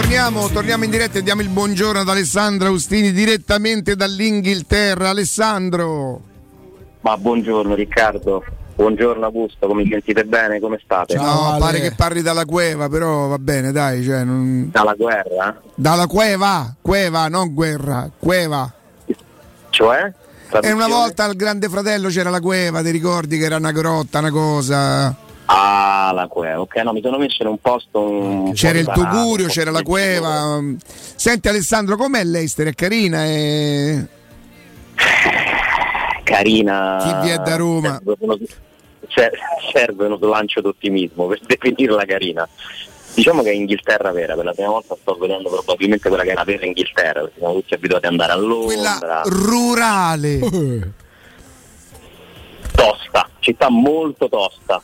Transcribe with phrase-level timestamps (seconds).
[0.00, 5.08] torniamo, torniamo in diretta e diamo il buongiorno ad Alessandro Austini direttamente dall'Inghilterra.
[5.08, 6.20] Alessandro.
[7.00, 8.44] Ma buongiorno Riccardo,
[8.76, 10.60] buongiorno Augusto, come mi sentite bene?
[10.60, 11.16] Come state?
[11.16, 11.58] No, Ale.
[11.58, 14.04] pare che parli dalla cueva, però va bene, dai.
[14.04, 14.68] Cioè, non...
[14.70, 15.60] Dalla guerra?
[15.74, 18.72] Dalla cueva, cueva, non guerra, cueva.
[19.70, 20.12] Cioè?
[20.60, 24.20] E una volta al Grande Fratello c'era la cueva, ti ricordi che era una grotta,
[24.20, 25.26] una cosa?
[25.50, 28.00] Ah, la cueva, ok, no, mi sono messo in un posto.
[28.00, 30.60] Un c'era il Tugurio, c'era la cueva.
[30.84, 32.66] Senti Alessandro, com'è l'Eister?
[32.66, 33.24] È carina?
[33.24, 34.06] È...
[36.22, 36.98] Carina.
[37.00, 37.98] Chi vi è da Roma?
[39.72, 42.46] Serve uno slancio d'ottimismo per definirla carina.
[43.14, 46.34] Diciamo che è Inghilterra vera, per la prima volta sto vedendo probabilmente quella che è
[46.34, 48.98] la vera Inghilterra, perché siamo tutti abituati ad andare a Londra.
[48.98, 50.38] Quella rurale.
[52.74, 54.82] Tosta, città molto tosta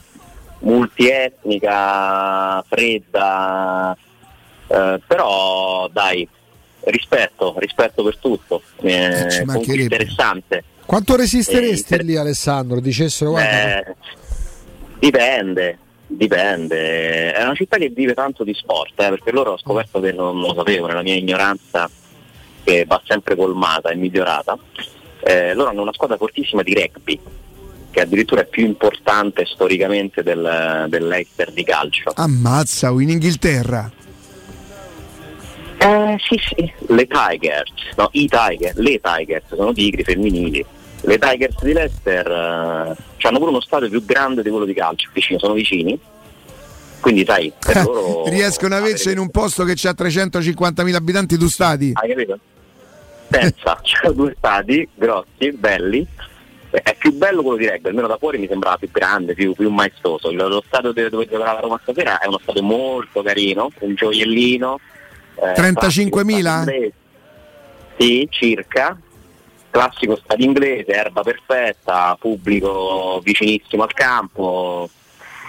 [0.65, 3.97] multietnica, fredda,
[4.67, 6.29] eh, però dai,
[6.85, 10.65] rispetto, rispetto per tutto, eh, interessante.
[10.85, 12.81] Quanto resisteresti eh, lì Alessandro?
[12.81, 13.79] Dicessero guarda.
[13.79, 13.95] Eh,
[14.99, 17.33] dipende, dipende.
[17.33, 20.39] È una città che vive tanto di sport, eh, perché loro ho scoperto che non
[20.41, 21.89] lo sapevo nella mia ignoranza
[22.63, 24.59] che va sempre colmata e migliorata.
[25.27, 27.19] Eh, loro hanno una squadra fortissima di rugby,
[27.95, 32.11] che addirittura è più importante storicamente del, dell'Eister di calcio.
[32.17, 33.89] Ammazza, in Inghilterra?
[35.79, 40.65] Eh, sì, sì, le Tigers, no, i Tigers, le Tigers, sono tigri femminili.
[41.03, 45.09] Le Tigers di Leicester eh, hanno pure uno stadio più grande di quello di calcio,
[45.13, 45.97] vicino, sono vicini.
[46.99, 51.49] Quindi sai, per loro riescono a averci in un posto che ha 350.000 abitanti due
[51.49, 51.93] stadi.
[51.95, 52.39] Hai capito?
[53.29, 56.05] Pensa, c'è due stadi grossi, belli,
[56.83, 59.71] è più bello quello di Reggio, almeno da fuori mi sembrava più grande, più, più
[59.71, 60.33] maestoso.
[60.33, 64.81] Lo stadio dove giocherà la Roma stasera è uno stadio molto carino, un gioiellino.
[65.37, 66.91] Eh, 35.000?
[67.97, 68.99] Sì, circa.
[69.71, 74.89] Classico stadio inglese, erba perfetta, pubblico vicinissimo al campo.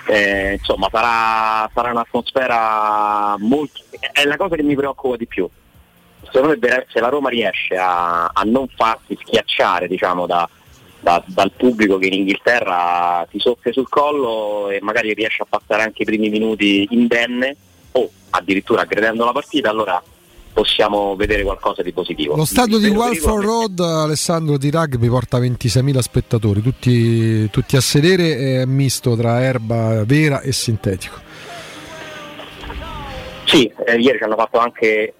[0.07, 3.81] Eh, insomma, sarà, sarà un'atmosfera molto.
[4.11, 5.50] È la cosa che mi preoccupa di più.
[6.31, 10.47] Secondo me, se la Roma riesce a, a non farsi schiacciare diciamo, da,
[11.05, 15.83] da, dal pubblico che in Inghilterra ti soffia sul collo e magari riesce a passare
[15.83, 17.55] anche i primi minuti indenne
[17.91, 20.01] o addirittura aggredendo la partita, allora
[20.51, 22.35] possiamo vedere qualcosa di positivo.
[22.35, 28.61] Lo stadio di Walford Road, Alessandro, di rugby porta 26.000 spettatori, tutti, tutti a sedere,
[28.61, 31.21] è misto tra erba vera e sintetico.
[33.44, 35.13] Sì, eh, ieri ci hanno fatto anche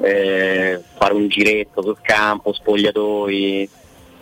[0.00, 3.68] eh, fare un giretto sul campo, spogliatoi,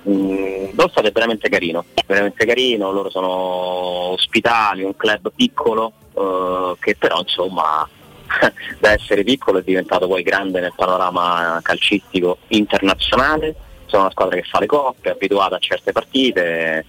[0.09, 6.97] Mm, Dossat è veramente carino, veramente carino, loro sono ospitali, un club piccolo eh, che
[6.97, 7.89] però insomma
[8.81, 13.55] da essere piccolo è diventato poi grande nel panorama calcistico internazionale,
[13.87, 16.85] sono una squadra che fa le coppe, è abituata a certe partite,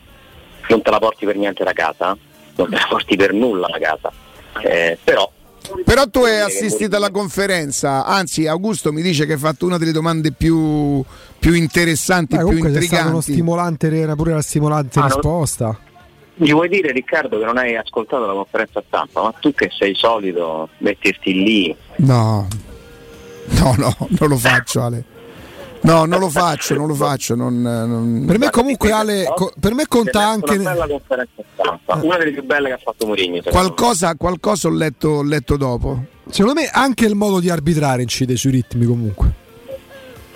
[0.69, 2.17] non te la porti per niente da casa,
[2.55, 4.11] non te la porti per nulla da casa,
[4.61, 5.29] eh, però
[5.85, 9.91] però tu hai assistito alla conferenza, anzi Augusto mi dice che hai fatto una delle
[9.91, 11.03] domande più,
[11.39, 13.09] più interessanti, Beh, più intriganti.
[13.09, 15.65] Uno stimolante, era pure la stimolante ah, risposta.
[15.65, 15.77] Non...
[16.35, 19.93] Gli vuoi dire Riccardo che non hai ascoltato la conferenza stampa, ma tu che sei
[19.95, 21.75] solito metterti lì?
[21.97, 22.47] No,
[23.45, 25.03] no, no, non lo faccio Ale.
[25.83, 27.35] No, non lo faccio, non lo faccio.
[27.35, 28.23] Non, non...
[28.25, 30.55] Per me comunque Ale, co- per me conta anche...
[30.55, 33.41] Una bella conferenza stampa, una delle più belle che ha fatto Mourinho.
[33.49, 36.05] Qualcosa, qualcosa ho, letto, ho letto dopo.
[36.29, 39.41] Secondo me anche il modo di arbitrare incide sui ritmi comunque.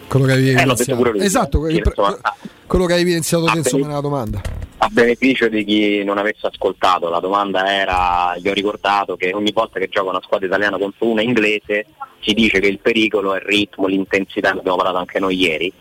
[0.07, 1.13] Quello che avevi eh, evidenziato.
[1.16, 2.18] Esatto, sì, insomma,
[2.66, 4.41] quello che hai evidenziato te insomma nella domanda.
[4.79, 9.51] A beneficio di chi non avesse ascoltato, la domanda era, gli ho ricordato che ogni
[9.51, 11.88] volta che gioca una squadra italiana contro una inglese
[12.22, 15.72] si dice che il pericolo è il ritmo, l'intensità, ne abbiamo parlato anche noi ieri,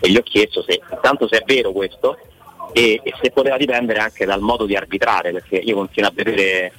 [0.00, 2.18] e gli ho chiesto se intanto se è vero questo
[2.72, 6.72] e, e se poteva dipendere anche dal modo di arbitrare, perché io continuo a vedere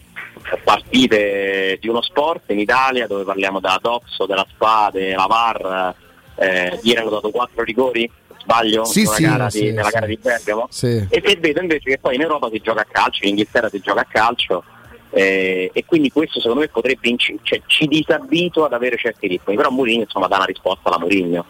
[0.64, 5.96] partite di uno sport in Italia dove parliamo della Doxo, della Spa, della VAR,
[6.36, 8.10] eh, ieri hanno dato quattro rigori,
[8.42, 11.06] sbaglio, sì, sì, gara sì, di, nella gara di Bergamo, sì.
[11.10, 13.80] e, e vedo invece che poi in Europa si gioca a calcio, in Inghilterra si
[13.80, 14.64] gioca a calcio,
[15.12, 19.56] eh, e quindi questo secondo me potrebbe inc- cioè, ci disabitua ad avere certi ritmi,
[19.56, 21.46] però Mourinho insomma dà una risposta alla Mourinho,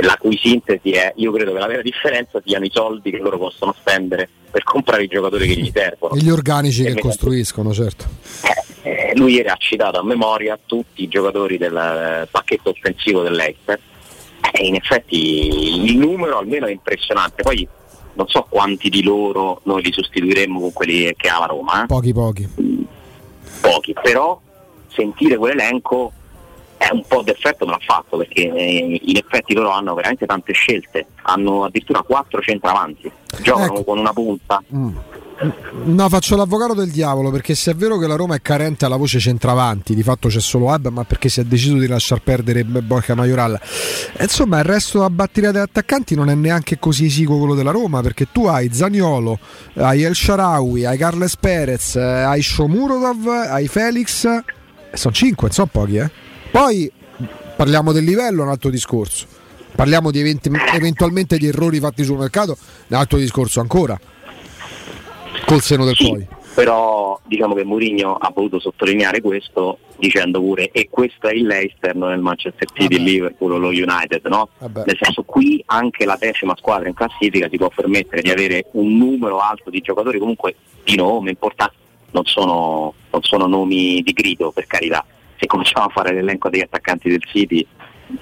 [0.00, 3.38] la cui sintesi è io credo che la vera differenza siano i soldi che loro
[3.38, 6.14] possono spendere per comprare i giocatori che gli servono.
[6.14, 8.06] E gli organici e che costruiscono, certo.
[8.42, 13.22] Eh, eh, lui ieri ha citato a memoria tutti i giocatori del eh, pacchetto offensivo
[13.22, 13.78] dell'Eister
[14.52, 17.42] e in effetti il numero almeno è impressionante.
[17.42, 17.66] Poi
[18.14, 21.82] non so quanti di loro noi li sostituiremmo con quelli che ha la Roma.
[21.82, 21.86] Eh?
[21.86, 22.48] Pochi, pochi.
[23.60, 24.40] Pochi, però
[24.88, 26.12] sentire quell'elenco
[26.78, 30.52] è un po' d'effetto me l'ha fatto perché eh, in effetti loro hanno veramente tante
[30.52, 33.10] scelte, hanno addirittura quattro centravanti,
[33.42, 33.84] giocano ecco.
[33.84, 34.62] con una punta.
[34.74, 34.96] Mm.
[35.38, 38.96] No, faccio l'avvocato del diavolo perché se è vero che la Roma è carente alla
[38.96, 42.64] voce centravanti, di fatto c'è solo Abba, ma perché si è deciso di lasciar perdere
[42.64, 43.60] Borca Majoral.
[44.18, 48.00] Insomma, il resto della batteria degli attaccanti non è neanche così esiguo quello della Roma
[48.00, 49.38] perché tu hai Zaniolo,
[49.74, 54.26] hai El Sharawi, hai Carles Perez, hai Shomurodov, hai Felix,
[54.94, 56.10] sono cinque, sono pochi, eh.
[56.50, 56.90] Poi
[57.56, 59.26] parliamo del livello, un altro discorso.
[59.74, 62.56] Parliamo di eventi, eventualmente di errori fatti sul mercato,
[62.86, 64.00] un altro discorso ancora
[65.46, 66.26] col seno del sì, poi.
[66.54, 71.94] Però diciamo che Mourinho ha voluto sottolineare questo dicendo pure e questo è il Leicester,
[71.94, 74.48] non il Manchester City, il Liverpool o lo United, no?
[74.58, 74.82] Vabbè.
[74.86, 78.96] Nel senso qui anche la decima squadra in classifica si può permettere di avere un
[78.96, 81.76] numero alto di giocatori comunque di nome importanti,
[82.12, 85.04] non sono, non sono nomi di grido per carità.
[85.38, 87.66] Se cominciamo a fare l'elenco degli attaccanti del City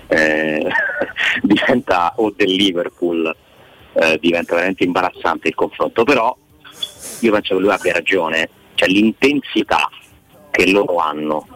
[0.08, 0.66] eh,
[1.42, 3.34] diventa o del Liverpool
[3.94, 6.36] eh, diventa veramente imbarazzante il confronto, però
[7.24, 9.88] io penso che lui abbia ragione, cioè l'intensità
[10.50, 11.46] che loro hanno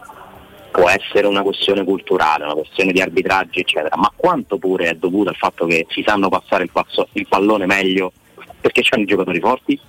[0.70, 5.30] può essere una questione culturale, una questione di arbitraggi, eccetera, ma quanto pure è dovuto
[5.30, 8.12] al fatto che si sanno passare il, passo, il pallone meglio
[8.60, 9.80] perché c'hanno i giocatori forti?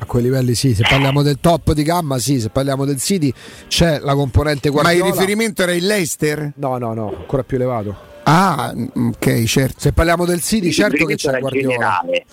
[0.00, 3.32] A quei livelli sì, se parliamo del top di gamma sì, se parliamo del City
[3.66, 5.00] c'è la componente Guardiola.
[5.00, 6.52] Ma il riferimento era il Leicester?
[6.56, 8.06] No, no, no, ancora più elevato.
[8.22, 9.80] Ah, ok, certo.
[9.80, 11.68] Se parliamo del City, certo che c'è Guardiola.
[11.68, 12.24] Generale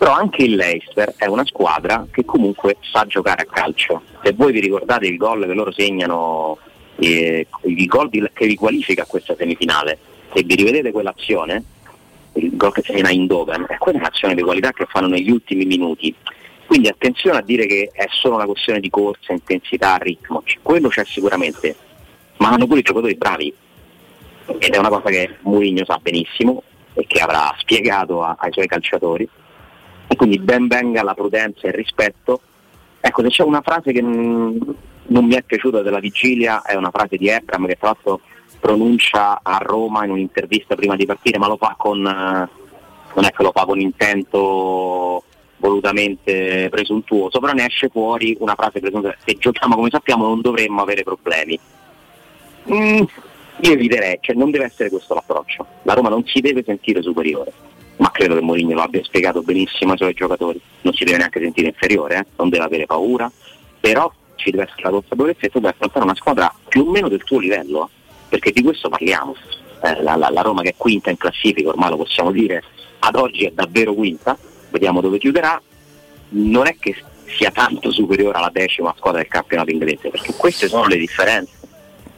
[0.00, 4.00] però anche il Leicester è una squadra che comunque sa giocare a calcio.
[4.22, 6.56] Se voi vi ricordate il gol che loro segnano,
[6.96, 9.98] eh, il gol che vi qualifica questa semifinale,
[10.32, 11.62] se vi rivedete quell'azione,
[12.32, 15.66] il gol che segna in Dogan, è quella un'azione di qualità che fanno negli ultimi
[15.66, 16.14] minuti.
[16.64, 21.04] Quindi attenzione a dire che è solo una questione di corsa, intensità, ritmo, quello c'è
[21.04, 21.76] sicuramente,
[22.38, 23.52] ma hanno pure i giocatori bravi
[24.46, 26.62] ed è una cosa che Mourinho sa benissimo
[26.94, 29.28] e che avrà spiegato a, ai suoi calciatori
[30.12, 32.40] e quindi ben venga la prudenza e il rispetto.
[32.98, 37.16] Ecco, se c'è una frase che non mi è piaciuta della vigilia è una frase
[37.16, 38.20] di Ebram che tra l'altro
[38.58, 42.48] pronuncia a Roma in un'intervista prima di partire, ma lo fa con eh,
[43.14, 45.22] non è che lo fa con intento
[45.58, 50.82] volutamente presuntuoso, però ne esce fuori una frase presuntuosa, se giochiamo come sappiamo non dovremmo
[50.82, 51.56] avere problemi.
[52.68, 53.02] Mm,
[53.60, 57.52] io eviterei, cioè non deve essere questo l'approccio, la Roma non si deve sentire superiore
[58.00, 61.40] ma credo che Mourinho lo abbia spiegato benissimo ai suoi giocatori, non si deve neanche
[61.40, 62.26] sentire inferiore, eh?
[62.36, 63.30] non deve avere paura,
[63.78, 67.08] però ci deve essere la consapevolezza che tu puoi affrontare una squadra più o meno
[67.08, 67.88] del tuo livello, eh?
[68.30, 69.36] perché di questo parliamo.
[69.82, 72.62] Eh, la, la, la, Roma che è quinta in classifica, ormai lo possiamo dire,
[73.00, 74.36] ad oggi è davvero quinta,
[74.70, 75.60] vediamo dove chiuderà,
[76.30, 80.86] non è che sia tanto superiore alla decima squadra del campionato inglese, perché queste sono
[80.86, 81.58] le differenze.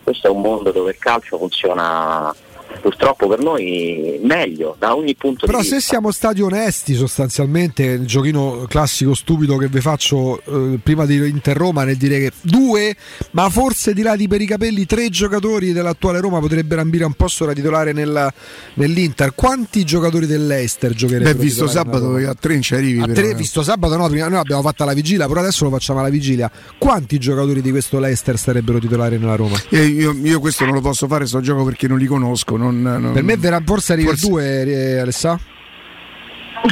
[0.03, 2.35] Questo è un mondo dove il calcio funziona
[2.81, 5.77] purtroppo per noi meglio da ogni punto Però di vista.
[5.77, 11.05] Però se siamo stati onesti sostanzialmente, il giochino classico stupido che vi faccio eh, prima
[11.05, 12.95] di Inter Roma nel dire che due,
[13.33, 17.15] ma forse di là di per i capelli tre giocatori dell'attuale Roma potrebbero ambire un
[17.15, 18.33] posto da titolare nel,
[18.75, 19.35] nell'Inter.
[19.35, 21.37] Quanti giocatori dell'Ester giocherebbero?
[21.37, 23.01] Beh, visto sabato a tre ci arrivi.
[23.01, 26.01] A tre, visto sabato no, prima noi abbiamo fatto la vigilia, però adesso lo facciamo
[26.01, 26.51] alla vigilia.
[26.79, 29.57] Quanti giocatori di questo Leicester sarebbero titolari nella Roma?
[29.71, 33.01] Io, io, io questo non lo posso fare, sto gioco perché non li conosco non,
[33.01, 33.13] non...
[33.13, 34.29] Per me verrà, forse arriva forse...
[34.29, 35.39] due, eh, Alessà?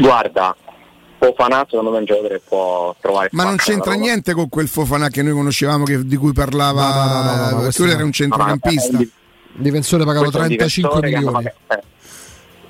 [0.00, 0.56] Guarda,
[1.18, 4.68] Fofana secondo me è un giocatore che può trovare ma non c'entra niente con quel
[4.68, 8.12] Fofana che noi conoscevamo che, di cui parlava no, no, no, no, no era un
[8.12, 8.96] centrocampista.
[8.96, 9.06] No,
[9.52, 11.44] difensore pagato 35 milioni.
[11.44, 11.82] eh,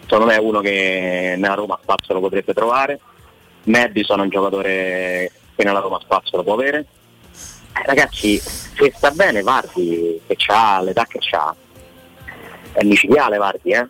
[0.03, 2.99] secondo me è uno che nella Roma spazio lo potrebbe trovare.
[3.65, 6.87] Madison è un giocatore che nella Roma spazio lo può avere.
[7.73, 11.55] Eh, ragazzi se sta bene Vardi che ha l'età che ha
[12.73, 13.89] è micidiale Vardi, eh?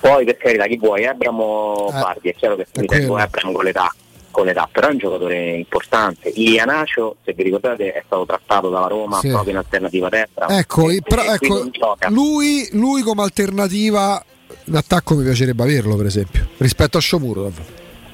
[0.00, 3.52] Poi per carità chi vuoi, Abram o eh, Vardi, è chiaro che mi tengo Abram
[3.52, 3.92] con l'età,
[4.30, 6.28] con l'età, però è un giocatore importante.
[6.28, 9.28] Ilianacio, se vi ricordate, è stato trattato dalla Roma sì.
[9.28, 10.48] proprio in alternativa destra.
[10.56, 11.68] Ecco, e, però, ecco
[12.08, 14.24] lui, lui, come alternativa
[14.64, 17.50] d'attacco mi piacerebbe averlo, per esempio, rispetto a Sciomuro.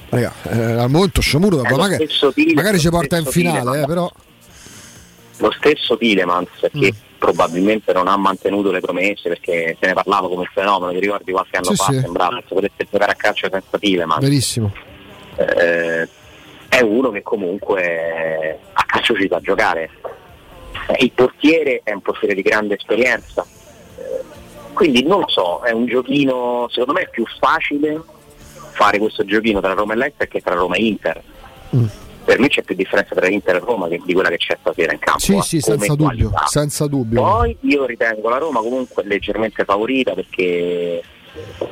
[0.09, 2.09] Raga, eh, al momento Sciomuro magari,
[2.55, 4.11] magari ci porta in finale, eh, però
[5.39, 10.29] lo stesso Tilemans che mm probabilmente non ha mantenuto le promesse perché se ne parlava
[10.29, 12.01] come fenomeno, ti ricordi qualche anno sì, fa, sì.
[12.01, 14.21] sembrava che potesse giocare a calcio senza Tileman.
[14.21, 14.73] Verissimo.
[15.37, 16.09] Eh,
[16.69, 19.91] è uno che comunque a calcio ci sa giocare.
[20.99, 23.47] Il portiere è un portiere di grande esperienza,
[23.97, 24.23] eh,
[24.75, 28.03] quindi non lo so, è un giochino, secondo me è più facile
[28.73, 31.23] fare questo giochino tra Roma e Leicester che tra Roma e Inter.
[31.75, 31.87] Mm.
[32.25, 34.99] Per me c'è più differenza tra Inter e Roma di quella che c'è stasera in
[34.99, 35.21] campo.
[35.21, 37.23] Sì, sì, senza dubbio, senza dubbio.
[37.23, 41.03] Poi io ritengo la Roma comunque leggermente favorita perché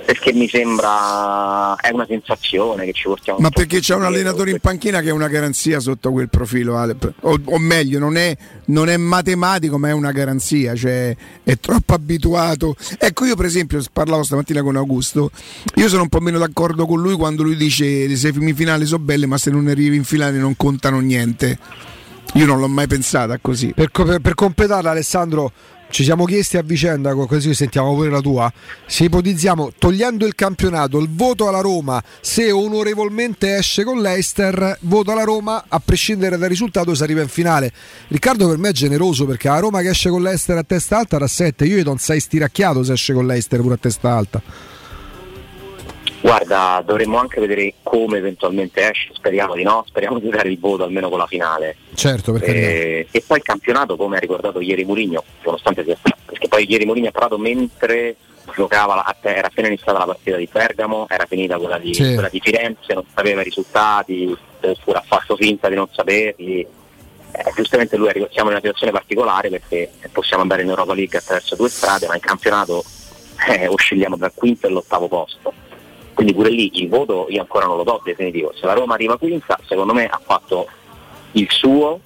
[0.05, 4.59] perché mi sembra è una sensazione che ci portiamo ma perché c'è un allenatore in
[4.59, 6.75] panchina che è una garanzia sotto quel profilo
[7.21, 11.15] o, o, meglio non è, non è, matematico ma è una garanzia cioè
[11.45, 12.77] è troppo abituato.
[12.99, 15.31] Ecco io per esempio parlavo stamattina con Augusto.
[15.77, 19.27] Io sono un po' meno d'accordo con lui quando lui dice le semifinali sono belle
[19.27, 21.59] ma se non arrivi in finale non contano niente.
[22.35, 23.73] Io non l'ho mai pensata così.
[23.75, 25.53] Per, per, per completarla Alessandro
[25.93, 28.51] ci siamo chiesti a vicenda, così sentiamo pure la tua,
[28.87, 35.11] se ipotizziamo, togliendo il campionato, il voto alla Roma, se onorevolmente esce con l'Eister, voto
[35.13, 37.71] alla Roma, a prescindere dal risultato si arriva in finale.
[38.09, 41.17] Riccardo per me è generoso perché la Roma che esce con l'Eister a testa alta
[41.17, 44.17] era 7, io gli do un 6 stiracchiato se esce con l'Eister pure a testa
[44.17, 44.43] alta.
[46.23, 50.85] Guarda, dovremmo anche vedere come eventualmente esce, speriamo di no, speriamo di dare il voto
[50.85, 51.75] almeno con la finale.
[51.95, 56.19] Certo, perché eh, E poi il campionato, come ha ricordato ieri Murigno, nonostante sia stato,
[56.25, 58.15] perché poi ieri Murigno ha parlato mentre
[58.55, 62.13] giocava, era appena iniziata la partita di Bergamo, era finita quella di, sì.
[62.13, 66.61] quella di Firenze, non sapeva i risultati, oppure ha fatto finta di non saperli.
[66.61, 71.57] Eh, giustamente lui siamo in una situazione particolare perché possiamo andare in Europa League attraverso
[71.57, 72.85] due strade, ma in campionato
[73.49, 75.71] eh, oscilliamo tra il quinto e l'ottavo posto
[76.15, 78.53] quindi pure lì il voto io ancora non lo do definitivo.
[78.55, 80.67] Se la Roma arriva quinta, secondo me ha fatto
[81.33, 82.01] il suo.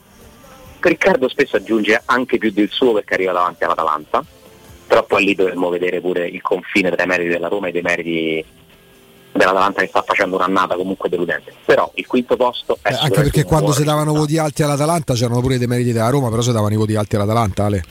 [0.78, 4.24] Riccardo spesso aggiunge anche più del suo perché arriva davanti all'Atalanta,
[4.86, 7.82] però poi lì dovremmo vedere pure il confine tra i meriti della Roma e dei
[7.82, 8.44] meriti
[9.32, 11.52] dell'Atalanta che sta facendo un'annata comunque deludente.
[11.64, 15.40] Però il quinto posto è eh, anche perché quando si davano voti alti all'Atalanta c'erano
[15.40, 17.84] pure dei meriti della Roma, però si davano i voti alti all'Atalanta, Ale.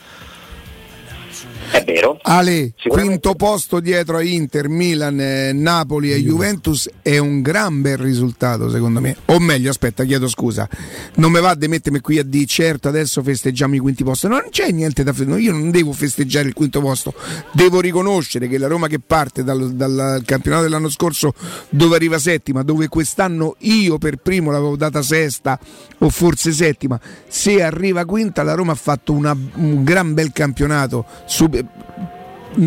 [1.70, 2.18] È vero.
[2.22, 7.98] Ale, quinto posto dietro a Inter, Milan, eh, Napoli e Juventus è un gran bel
[7.98, 9.16] risultato secondo me.
[9.26, 10.68] O meglio, aspetta, chiedo scusa.
[11.16, 14.28] Non mi va di mettermi qui a dire certo adesso festeggiamo i quinti posti.
[14.28, 15.42] Non c'è niente da festeggiare.
[15.42, 17.14] Io non devo festeggiare il quinto posto.
[17.52, 21.34] Devo riconoscere che la Roma che parte dal, dal campionato dell'anno scorso
[21.70, 25.58] dove arriva settima, dove quest'anno io per primo l'avevo data sesta
[25.98, 31.04] o forse settima, se arriva quinta la Roma ha fatto una, un gran bel campionato.
[31.26, 31.55] Sub-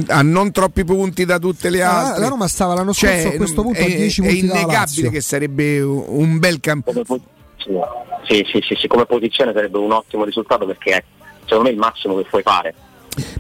[0.07, 2.21] a non troppi punti da tutte le altre.
[2.21, 4.35] La Roma stava l'anno scorso cioè, a questo punto è, a 10 punti.
[4.35, 7.19] È innegabile che sarebbe un bel campionato.
[7.57, 11.03] Sì, sì, sì, sì, come posizione sarebbe un ottimo risultato perché è
[11.41, 12.73] secondo me il massimo che puoi fare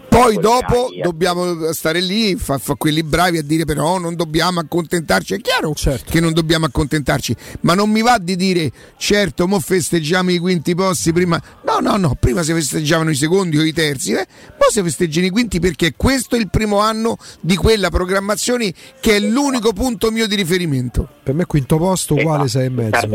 [0.09, 5.35] poi dopo dobbiamo stare lì, fa, fa, quelli bravi a dire però non dobbiamo accontentarci.
[5.35, 6.11] È chiaro certo.
[6.11, 10.75] che non dobbiamo accontentarci, ma non mi va di dire certo, mo festeggiamo i quinti
[10.75, 11.41] posti prima.
[11.65, 14.25] No, no, no, prima si festeggiavano i secondi o i terzi, eh?
[14.57, 19.15] poi si festeggiano i quinti perché questo è il primo anno di quella programmazione che
[19.15, 21.07] è l'unico punto mio di riferimento.
[21.23, 23.07] Per me quinto posto uguale 6 e mezzo.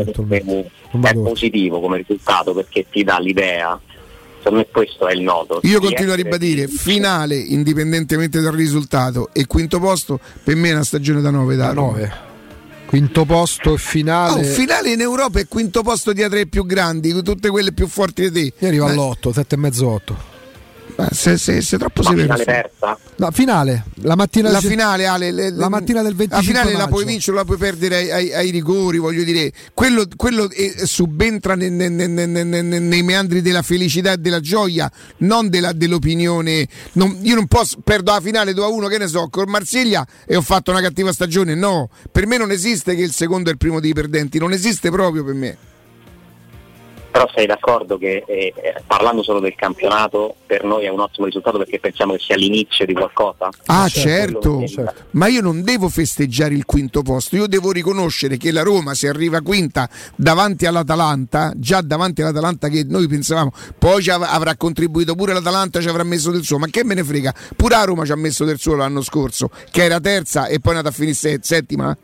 [1.01, 3.79] È positivo come risultato perché ti dà l'idea
[4.45, 5.59] secondo me questo è il nodo.
[5.63, 10.83] Io continuo a ribadire, finale indipendentemente dal risultato e quinto posto per me è una
[10.83, 12.23] stagione da 9 da 9.
[12.85, 14.41] Quinto posto e finale.
[14.41, 18.29] Oh, finale in Europa e quinto posto dietro i più grandi, tutte quelle più forti
[18.29, 18.65] di te.
[18.65, 20.33] Io arrivo all'8, 7 e mezzo 8.
[20.97, 22.35] Ma se, se, se troppo Ma severo.
[22.35, 22.97] Finale terza?
[23.17, 23.85] No, finale.
[24.01, 26.77] La mattina la finale, Ale, le, le, la mattina del 25 La finale maggio.
[26.77, 29.51] la puoi vincere, la puoi perdere ai, ai, ai rigori, voglio dire.
[29.73, 35.49] Quello, quello è, subentra ne, ne, ne, nei meandri della felicità e della gioia, non
[35.49, 36.67] della, dell'opinione.
[36.93, 40.05] Non, io non posso perdo la finale 2 a 1, che ne so, con Marsiglia
[40.25, 41.55] e ho fatto una cattiva stagione.
[41.55, 44.89] No, per me non esiste che il secondo è il primo dei perdenti, non esiste
[44.89, 45.57] proprio per me
[47.15, 48.53] però sei d'accordo che eh,
[48.85, 52.85] parlando solo del campionato per noi è un ottimo risultato perché pensiamo che sia l'inizio
[52.85, 53.47] di qualcosa?
[53.67, 54.67] Ah certo, certo.
[54.67, 55.03] certo.
[55.11, 59.07] ma io non devo festeggiare il quinto posto, io devo riconoscere che la Roma se
[59.07, 65.31] arriva quinta davanti all'Atalanta, già davanti all'Atalanta che noi pensavamo, poi ci avrà contribuito pure
[65.31, 68.11] l'Atalanta, ci avrà messo del suo, ma che me ne frega, pure la Roma ci
[68.11, 71.39] ha messo del suo l'anno scorso, che era terza e poi è andata a finire
[71.41, 71.97] settima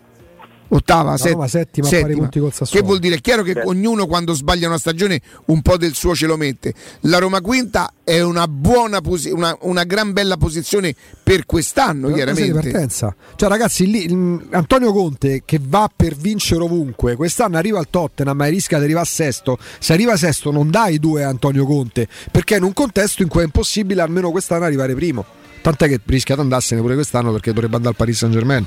[0.72, 2.30] ottava, set- Roma, settima, settima.
[2.30, 3.16] Che vuol dire?
[3.16, 3.64] È chiaro che Beh.
[3.66, 6.74] ognuno quando sbaglia una stagione un po' del suo ce lo mette.
[7.02, 12.16] La Roma quinta è una buona posi- una, una gran bella posizione per quest'anno, Però
[12.16, 12.88] chiaramente.
[13.36, 18.46] Cioè, ragazzi, lì, Antonio Conte che va per vincere ovunque, quest'anno arriva al Tottenham ma
[18.48, 19.58] rischia di arrivare a sesto.
[19.80, 23.22] Se arriva a sesto non dai due a Antonio Conte, perché è in un contesto
[23.22, 25.26] in cui è impossibile almeno quest'anno arrivare primo.
[25.62, 28.66] Tant'è che rischia di andarsene pure quest'anno perché dovrebbe andare al Paris Saint Germain.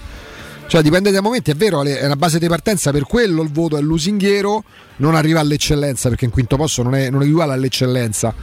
[0.66, 3.76] Cioè dipende dai momenti, è vero, è una base di partenza, per quello il voto
[3.76, 4.64] è lusinghiero,
[4.96, 8.34] non arriva all'eccellenza perché in quinto posto non è, non è uguale all'eccellenza.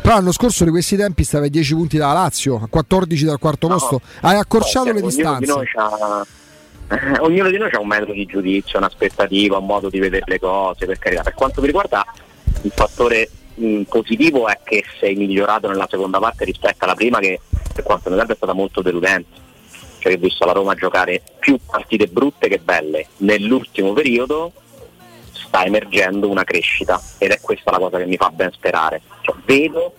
[0.00, 3.38] Però l'anno scorso di questi tempi stava a 10 punti dalla Lazio, a 14 dal
[3.38, 5.52] quarto no, posto, hai accorciato no, le distanze.
[6.88, 10.38] eh, ognuno di noi ha un metodo di giudizio, un'aspettativa, un modo di vedere le
[10.38, 11.22] cose, per carità.
[11.22, 12.04] Per quanto mi riguarda
[12.62, 17.40] il fattore mh, positivo è che sei migliorato nella seconda parte rispetto alla prima che
[17.72, 19.43] per quanto mi riguarda è stata molto deludente.
[20.04, 23.06] Cioè ho visto la Roma giocare più partite brutte che belle.
[23.18, 24.52] Nell'ultimo periodo
[25.32, 29.00] sta emergendo una crescita ed è questa la cosa che mi fa ben sperare.
[29.22, 29.94] Cioè, vedo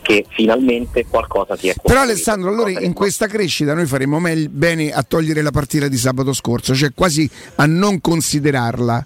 [0.00, 4.90] che finalmente qualcosa si è Però Alessandro, allora in questa crescita noi faremo meglio, bene
[4.90, 9.04] a togliere la partita di sabato scorso, cioè quasi a non considerarla.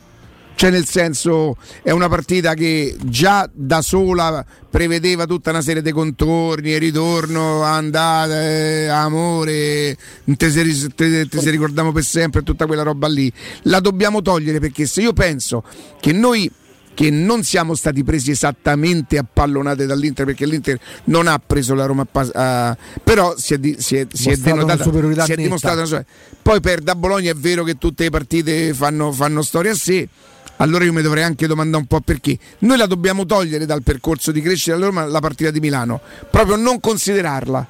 [0.57, 5.91] Cioè nel senso è una partita che già da sola prevedeva tutta una serie di
[5.91, 12.83] contorni, ritorno, andata, eh, amore, te se, te, te se ricordiamo per sempre tutta quella
[12.83, 13.33] roba lì.
[13.63, 15.65] La dobbiamo togliere perché se io penso
[16.01, 16.51] che noi
[16.95, 21.87] che non siamo stati presi esattamente a pallonate dall'Inter perché l'Inter non ha preso la
[21.87, 24.85] Roma a, però si è, di, si è, si è denotata
[25.25, 26.05] si è dimostrata una
[26.41, 30.09] poi per da Bologna è vero che tutte le partite fanno, fanno storia a sé
[30.57, 32.39] allora io mi dovrei anche domandare un po' perché.
[32.61, 36.01] Noi la dobbiamo togliere dal percorso di crescita della Roma la partita di Milano.
[36.31, 37.67] Proprio non considerarla.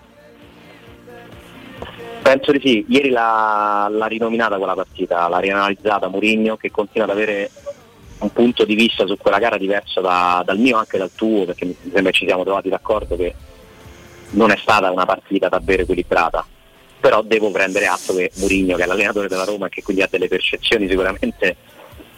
[2.23, 7.13] Penso di sì, ieri l'ha, l'ha rinominata quella partita, l'ha rianalizzata Mourinho che continua ad
[7.13, 7.51] avere
[8.21, 11.67] un punto di vista su quella gara diverso da, dal mio anche dal tuo, perché
[11.67, 13.35] mi sembra ci siamo trovati d'accordo che
[14.31, 16.47] non è stata una partita davvero equilibrata.
[16.99, 20.09] Però devo prendere atto che Mourinho, che è l'allenatore della Roma e che quindi ha
[20.11, 21.57] delle percezioni sicuramente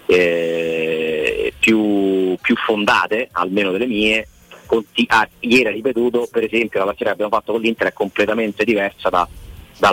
[0.06, 4.28] eh, più, più, fondate, almeno delle mie,
[4.66, 7.92] conti- ah, ieri ha ripetuto, per esempio, la partita che abbiamo fatto con l'Inter è
[7.92, 9.28] completamente diversa da,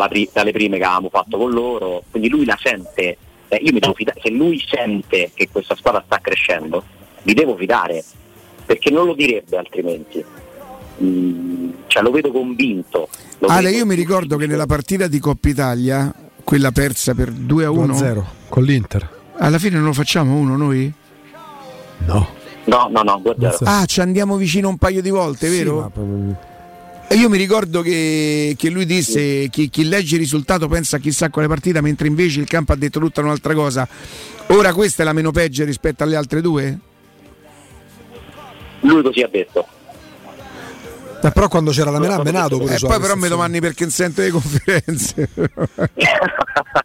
[0.07, 3.17] pri- dalle prime che avevamo fatto con loro, quindi lui la sente
[3.53, 6.83] eh, io mi devo fidare, se lui sente che questa squadra sta crescendo,
[7.23, 8.03] mi devo fidare,
[8.65, 10.23] perché non lo direbbe altrimenti.
[11.01, 13.07] Mm, cioè lo vedo convinto.
[13.39, 17.31] Lo Ale, vedo io mi ricordo che nella partita di Coppa Italia, quella persa per
[17.31, 19.21] 2 a 1 0 con l'Inter.
[19.37, 20.91] Alla fine non lo facciamo uno noi?
[22.05, 22.27] No.
[22.65, 23.21] No, no, no,
[23.63, 25.91] Ah, ci andiamo vicino un paio di volte, vero?
[25.93, 26.51] Sì, ma
[27.13, 30.99] e io mi ricordo che, che lui disse chi, chi legge il risultato pensa a
[30.99, 33.87] chissà quale partita, mentre invece il campo ha detto tutta un'altra cosa.
[34.47, 36.79] Ora questa è la meno peggio rispetto alle altre due?
[38.79, 39.67] Lui così ha detto.
[41.23, 42.73] Eh, però quando c'era la Menà, Menato pure.
[42.73, 45.29] E eh, poi però mi domandi perché sento le conferenze.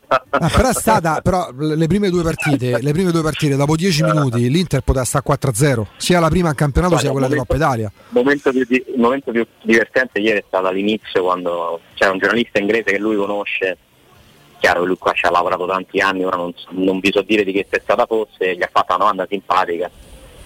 [0.30, 4.02] ah, però è stata, però le prime due partite, le prime due partite, dopo dieci
[4.02, 7.56] minuti l'Inter poteva stare 4-0, sia la prima in campionato Guarda, sia quella di Coppa
[7.56, 7.92] Italia.
[7.94, 12.58] Il momento, più, il momento più divertente ieri è stato all'inizio quando c'era un giornalista
[12.58, 13.78] inglese che lui conosce
[14.58, 17.44] chiaro che lui qua ci ha lavorato tanti anni, ora non, non vi so dire
[17.44, 19.88] di che stata fosse, gli ha fatto una domanda simpatica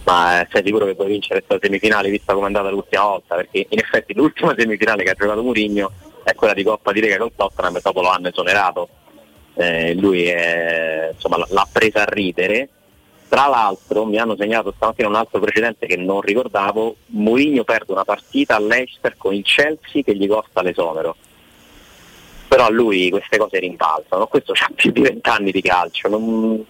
[0.04, 3.36] ma eh, sei sicuro che puoi vincere questa semifinale vista come è andata l'ultima volta?
[3.36, 5.92] Perché in effetti l'ultima semifinale che ha giocato Murigno
[6.24, 8.88] è quella di Coppa di Lega con Tottenham e dopo lo hanno esonerato.
[9.54, 12.68] Eh, lui è, insomma, l'ha presa a ridere.
[13.28, 16.96] Tra l'altro mi hanno segnato stamattina un altro precedente che non ricordavo.
[17.06, 21.16] Mourinho perde una partita all'Eister con il Chelsea che gli costa l'esonero.
[22.48, 26.08] Però a lui queste cose rimbalzano questo ha più di vent'anni di calcio.
[26.08, 26.62] Non,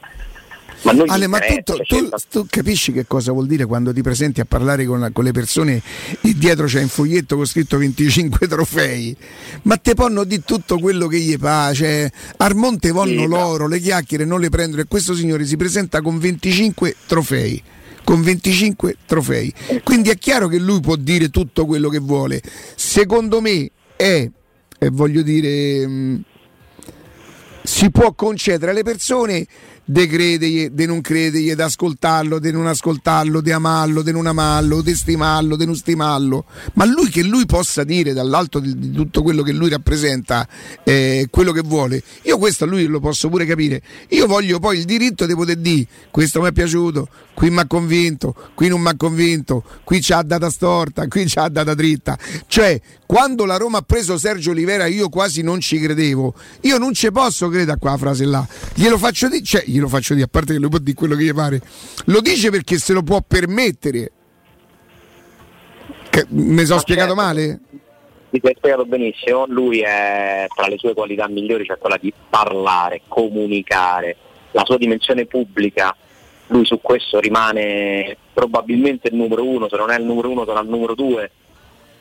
[0.83, 4.45] ma, Ale, ma tu, tu, tu, capisci che cosa vuol dire quando ti presenti a
[4.45, 5.81] parlare con, con, le persone
[6.21, 9.17] e dietro c'è un foglietto con scritto 25 trofei?
[9.63, 12.13] Ma te ponno di tutto quello che gli piace.
[12.39, 16.19] Armonte vonno sì, l'oro, le chiacchiere non le prendono e questo signore si presenta con
[16.19, 17.63] 25 trofei
[18.05, 19.53] con 25 trofei.
[19.85, 22.43] Quindi è chiaro che lui può dire tutto quello che vuole.
[22.75, 24.29] Secondo me è,
[24.79, 26.17] e voglio dire, mh, mm,
[27.63, 29.47] si può concedere alle persone
[29.93, 34.81] de credergli, de non credergli, di ascoltarlo, di non ascoltarlo, di amarlo, di non amarlo,
[34.81, 39.23] di stimarlo, di non stimarlo, ma lui che lui possa dire dall'alto di, di tutto
[39.23, 40.49] quello che lui rappresenta,
[40.83, 44.79] eh, quello che vuole, io questo a lui lo posso pure capire, io voglio poi
[44.79, 48.81] il diritto di poter dire questo mi è piaciuto, qui mi ha convinto, qui non
[48.81, 53.45] mi ha convinto, qui ci ha data storta, qui ci ha data dritta, cioè quando
[53.45, 57.49] la Roma ha preso Sergio Olivera io quasi non ci credevo, io non ci posso
[57.49, 60.59] credere a quella frase là, glielo faccio dire, cioè glielo faccio dire, a parte che
[60.59, 61.61] lo può dire quello che gli pare,
[62.07, 64.13] lo dice perché se lo può permettere.
[66.09, 67.23] Che, mi sono spiegato certo.
[67.23, 67.61] male?
[68.31, 73.03] Mi hai spiegato benissimo, lui è tra le sue qualità migliori, cioè quella di parlare,
[73.09, 74.17] comunicare,
[74.53, 75.95] la sua dimensione pubblica,
[76.49, 80.61] lui su questo rimane probabilmente il numero uno, se non è il numero uno sarà
[80.61, 81.31] il numero due,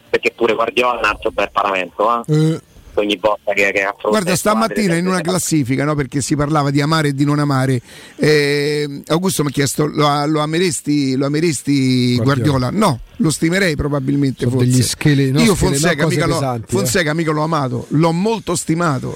[0.09, 2.25] perché pure Guardiola è un altro bel paramento.
[2.25, 2.33] Eh?
[2.33, 2.61] Eh
[2.99, 6.81] ogni volta che, che affronta guarda stamattina in una classifica no, perché si parlava di
[6.81, 7.81] amare e di non amare
[8.17, 12.57] eh, Augusto mi ha chiesto lo, lo ameresti, lo ameresti Guardiola.
[12.57, 12.85] Guardiola?
[12.85, 14.81] no lo stimerei probabilmente Sono forse.
[14.83, 19.15] Schele, no, io Fonseca, mica l'ho, Fonseca mica l'ho amato l'ho molto stimato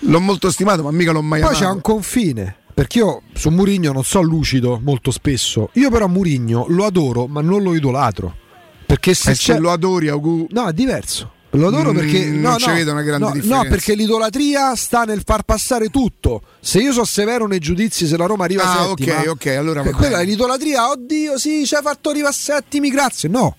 [0.00, 1.64] l'ho molto stimato, ma mica l'ho mai Poi amato.
[1.64, 2.56] c'è un confine.
[2.74, 5.70] Perché io su Murigno non so lucido molto spesso.
[5.72, 8.36] Io però Murigno lo adoro, ma non lo idolatro.
[8.84, 10.46] Perché se, Eh, se lo adori, Augu.
[10.50, 11.32] No, è diverso.
[11.50, 13.62] Lo adoro Mm, perché non no, ci no, vedo una grande no, differenza.
[13.62, 16.42] No, perché l'idolatria sta nel far passare tutto.
[16.60, 19.82] Se io sono severo nei giudizi, se la Roma arriva Ah, settima, ok, ok, allora
[19.82, 20.90] va quella è l'idolatria.
[20.90, 23.28] Oddio, sì, ci hai fatto arrivare a settimi, grazie.
[23.28, 23.56] No.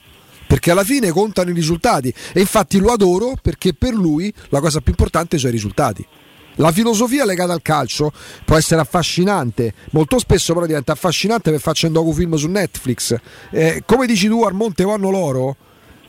[0.48, 4.80] Perché alla fine contano i risultati e infatti lo adoro perché per lui la cosa
[4.80, 6.06] più importante sono i risultati.
[6.60, 8.12] La filosofia legata al calcio
[8.46, 13.16] può essere affascinante, molto spesso però diventa affascinante per farci un docufilm su Netflix.
[13.52, 15.56] Eh, come dici tu, al monte vanno loro,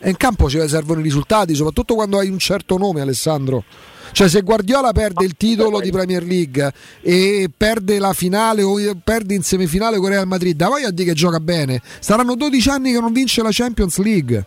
[0.03, 3.65] in campo ci servono i risultati, soprattutto quando hai un certo nome, Alessandro.
[4.13, 9.35] Cioè, se Guardiola perde il titolo di Premier League e perde la finale o perde
[9.35, 11.81] in semifinale con Real Madrid, vai a dire che gioca bene.
[12.01, 14.45] Saranno 12 anni che non vince la Champions League.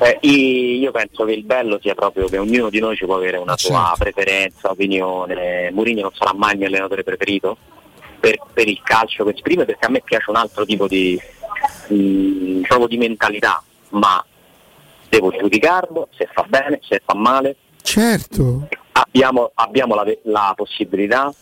[0.00, 3.36] Eh, io penso che il bello sia proprio che ognuno di noi ci può avere
[3.36, 4.04] una sua certo.
[4.04, 5.72] preferenza, opinione.
[5.72, 7.56] Mourinho non sarà mai il mio allenatore preferito
[8.18, 11.20] per, per il calcio che esprime, perché a me piace un altro tipo di,
[11.88, 14.24] mh, proprio di mentalità, ma
[15.08, 17.56] devo giudicarlo se fa bene, se fa male.
[17.82, 18.68] Certo.
[18.92, 21.32] Abbiamo, abbiamo la, la possibilità,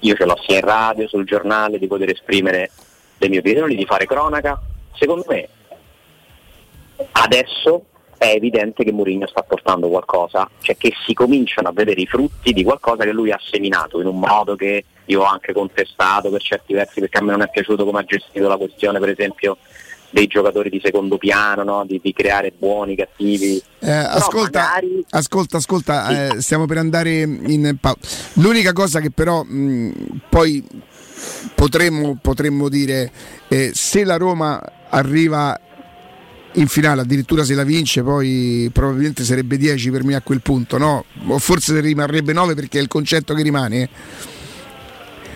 [0.00, 2.70] io ce l'ho sia in radio, sul giornale, di poter esprimere
[3.18, 4.60] le mie opinioni, di fare cronaca.
[4.94, 5.48] Secondo me
[7.12, 7.86] adesso
[8.24, 12.52] è evidente che Mourinho sta portando qualcosa, cioè che si cominciano a vedere i frutti
[12.52, 16.40] di qualcosa che lui ha seminato in un modo che io ho anche contestato per
[16.40, 19.58] certi versi perché a me non è piaciuto come ha gestito la questione per esempio
[20.08, 21.84] dei giocatori di secondo piano, no?
[21.84, 23.60] di, di, creare buoni, cattivi.
[23.80, 25.04] Eh, ascolta, magari...
[25.10, 26.36] ascolta, ascolta, sì.
[26.36, 27.98] eh, stiamo per andare in pausa.
[28.34, 30.64] L'unica cosa che però mh, poi
[31.56, 33.10] potremmo, potremmo dire,
[33.48, 35.58] eh, se la Roma arriva
[36.54, 40.78] in finale, addirittura se la vince, poi probabilmente sarebbe 10 per me a quel punto,
[40.78, 41.04] no?
[41.26, 43.88] O forse rimarrebbe 9 perché è il concetto che rimane.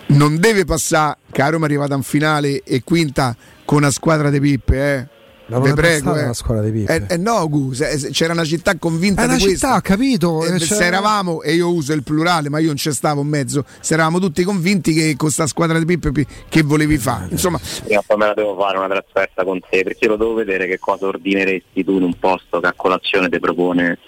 [0.07, 4.31] Non deve passare che a Roma è arrivata in finale e quinta con una squadra
[4.31, 5.18] di pippe, eh.
[5.51, 6.25] Non Vi è prego, eh.
[6.25, 6.95] una squadra di pippe.
[6.95, 9.67] Eh, eh no, Gu, se- c'era una città convinta È una di questo.
[9.67, 10.45] città, ho capito.
[10.45, 13.29] Eh, eh, se eravamo, e io uso il plurale, ma io non ci stavo in
[13.29, 17.29] mezzo, se eravamo tutti convinti che con sta squadra di Pippe pi- che volevi fare.
[17.31, 20.17] Insomma, Prima o poi me la devo fare una trasferta con te, perché io lo
[20.17, 23.99] devo vedere che cosa ordineresti tu in un posto che a colazione ti propone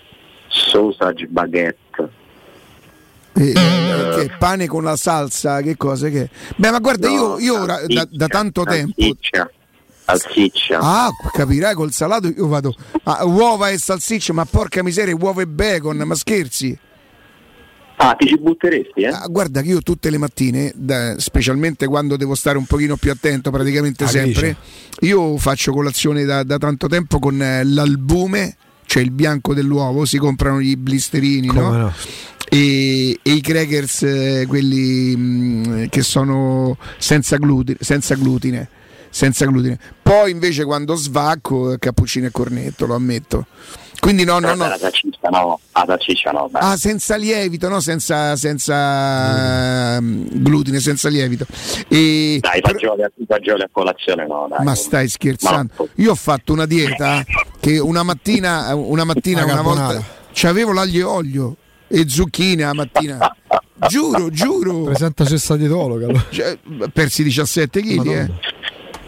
[0.48, 1.78] sausage baguette.
[3.32, 6.28] eh, eh, che pane con la salsa, che cosa che.
[6.56, 8.92] Beh, ma guarda, io, io ora da, da tanto tempo.
[10.16, 10.78] Salsiccia.
[10.80, 15.46] Ah, capirai col salato io vado a uova e salsiccia, ma porca miseria, uova e
[15.46, 16.78] bacon, ma scherzi?
[18.02, 19.08] Ah, ti ci butteresti, eh?
[19.08, 23.10] Ah, guarda che io tutte le mattine, da- specialmente quando devo stare un pochino più
[23.10, 24.56] attento, praticamente Ah, sempre,
[25.00, 30.16] io faccio colazione da, da tanto tempo con eh, l'albume, cioè il bianco dell'uovo, si
[30.16, 31.76] comprano gli blisterini, Come no?
[31.76, 31.92] no?
[32.48, 38.68] E, e i crackers, eh, quelli mh, che sono senza glutine, senza glutine.
[39.10, 39.78] Senza glutine.
[40.02, 43.46] Poi invece quando svacco, eh, cappuccino e cornetto, lo ammetto.
[43.98, 44.66] Quindi no, no, no.
[44.66, 46.62] La salsiccia no, la salsiccia no, dai.
[46.64, 47.80] Ah, senza lievito, no?
[47.80, 51.44] Senza, senza mm, glutine, senza lievito.
[51.86, 54.64] E, Dai, fagioli, fagioli a colazione no, dai.
[54.64, 55.72] ma stai scherzando?
[55.76, 57.22] Ma- Io ho fatto una dieta
[57.60, 61.56] che una mattina, una, mattina, Una volta c'avevo l'aglio e olio
[61.88, 63.36] e zucchine la mattina.
[63.88, 64.84] Giuro, giuro.
[64.84, 66.06] Presenta cessa dietologa.
[66.06, 66.24] allora.
[66.30, 66.58] Cioè,
[66.92, 68.06] persi 17 kg.
[68.06, 68.30] Eh.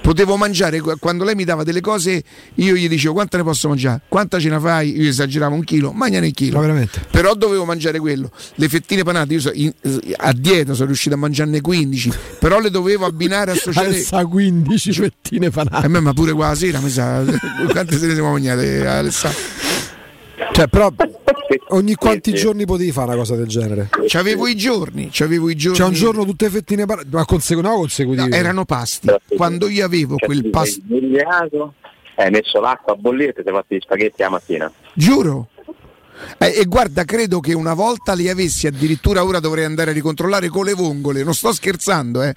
[0.03, 2.23] Potevo mangiare qu- quando lei mi dava delle cose,
[2.57, 4.01] io gli dicevo quante ne posso mangiare?
[4.09, 5.01] Quanta ce ne fai?
[5.01, 6.57] Io esageravo un chilo, mangiane il chilo.
[6.57, 7.01] Ma veramente?
[7.11, 8.31] Però dovevo mangiare quello.
[8.57, 9.73] Le fettine panate, io so- in-
[10.17, 13.87] a dieta sono riuscito a mangiarne 15, però le dovevo abbinare associare.
[13.95, 15.89] Alessa 15 fettine A panate.
[15.89, 17.23] me, ma pure qua la sera, mi sa.
[17.71, 19.39] Quante se ne siamo mangiate, Alessandro?
[20.53, 20.93] Cioè, però
[21.69, 22.43] ogni quanti Sì, sì.
[22.43, 23.89] giorni potevi fare una cosa del genere?
[24.07, 25.77] C'avevo i giorni, c'avevo i giorni.
[25.79, 28.35] Cioè, un giorno tutte fettine panate, ma consecu- no, No, consecutivi.
[28.37, 29.09] erano pasti.
[29.37, 30.81] Quando io avevo Cioè, quel pasto.
[32.15, 34.73] Hai messo l'acqua a bollire e ti sei fatti gli spaghetti la mattina.
[34.93, 35.49] Giuro.
[36.39, 40.49] Eh, e guarda, credo che una volta li avessi, addirittura ora dovrei andare a ricontrollare
[40.49, 42.33] con le vongole, non sto scherzando, eh.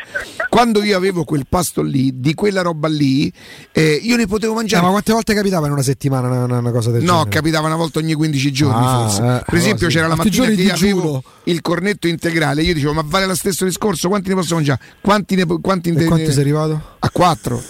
[0.49, 3.31] Quando io avevo quel pasto lì, di quella roba lì,
[3.71, 4.83] eh, io ne potevo mangiare.
[4.83, 7.29] ma quante volte capitava in una settimana una, una- cosa del No, genere?
[7.29, 9.21] capitava una volta ogni 15 giorni Ah, forse.
[9.21, 9.95] eh, per esempio sì.
[9.95, 14.07] c'era la mattina che avevo il cornetto integrale, io dicevo ma vale lo stesso discorso,
[14.07, 14.79] quanti ne posso mangiare?
[15.01, 16.81] Quanti ne, quanti ne- quanti sei arrivato?
[16.99, 17.61] A 4.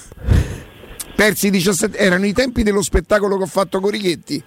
[1.16, 4.44] Persi 17, erano i tempi dello spettacolo che ho fatto con Righetti.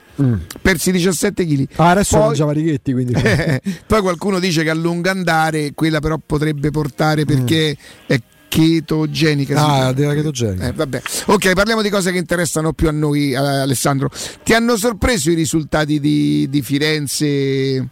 [0.61, 1.67] Persi 17 kg.
[1.77, 3.15] Ah, adesso Poi- mangiava righetti, quindi.
[3.87, 7.75] Poi qualcuno dice che a lungo andare quella però potrebbe portare perché
[8.07, 9.65] è chetogenica.
[9.65, 10.67] Ah, della chetogenica.
[10.69, 11.01] Eh, vabbè.
[11.27, 14.11] Ok, parliamo di cose che interessano più a noi, eh, Alessandro.
[14.43, 17.87] Ti hanno sorpreso i risultati di, di Firenze?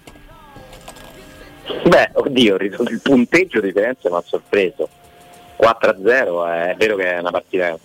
[1.87, 4.89] Beh, oddio, il punteggio di Firenze mi ha sorpreso.
[5.59, 7.79] 4-0, è vero che è una partita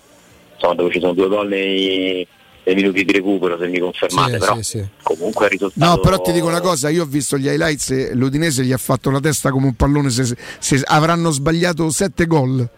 [0.61, 2.25] insomma, dove ci sono due gol nei,
[2.63, 4.87] nei minuti di recupero se mi confermate, sì, però sì, sì.
[5.01, 5.85] comunque il risultato...
[5.85, 8.77] No, però ti dico una cosa, io ho visto gli highlights e l'Udinese gli ha
[8.77, 12.69] fatto la testa come un pallone se, se avranno sbagliato 7 gol,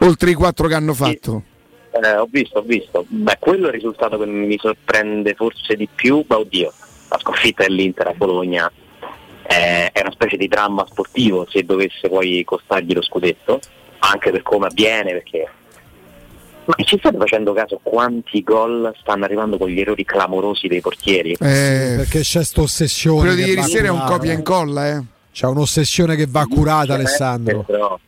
[0.00, 1.42] oltre i 4 che hanno fatto.
[1.92, 3.04] Eh, ho visto, ho visto.
[3.08, 6.72] Beh, quello è il risultato che mi sorprende forse di più, ma oddio,
[7.08, 8.70] la sconfitta dell'Inter a Bologna
[9.42, 13.60] è, è una specie di dramma sportivo se dovesse poi costargli lo scudetto,
[14.00, 15.48] anche per come avviene, perché
[16.66, 21.32] ma ci state facendo caso quanti gol stanno arrivando con gli errori clamorosi dei portieri?
[21.32, 23.20] Eh, perché c'è questa ossessione.
[23.20, 25.02] Quello di ieri sera è un copia e incolla, eh.
[25.32, 27.62] C'è un'ossessione che va curata, Alessandro.
[27.62, 27.98] Però